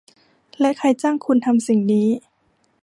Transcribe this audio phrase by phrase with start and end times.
[0.59, 2.07] และใครจ้างคุณทำสิ่งนี้